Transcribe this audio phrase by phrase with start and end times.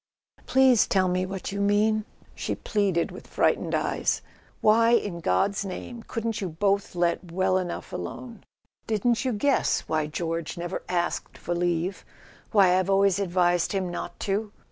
[0.47, 4.23] "Please tell me what you mean," she pleaded with frightened eyes.
[4.59, 8.43] "Why, in God's name, couldn't you both let well enough alone?
[8.87, 14.51] Didn't you guess why George never asked for leave—why I've always advised him not to